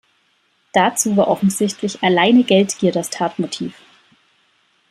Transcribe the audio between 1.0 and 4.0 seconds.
war offensichtlich alleine Geldgier das Tatmotiv.